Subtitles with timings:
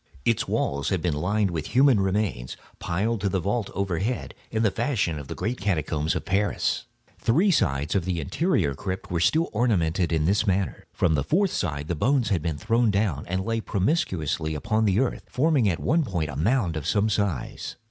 [0.25, 4.71] Its walls had been lined with human remains, piled to the vault overhead, in the
[4.71, 6.85] fashion of the great catacombs of Paris.
[7.19, 10.85] Three sides of this interior crypt were still ornamented in this manner.
[10.91, 15.25] From the fourth the bones had been thrown down, and lay promiscuously upon the earth,
[15.27, 17.75] forming at one point a mound of some size.